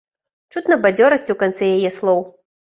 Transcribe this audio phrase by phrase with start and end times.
[0.55, 2.29] Чутна бадзёрасць у канцы яе слоў.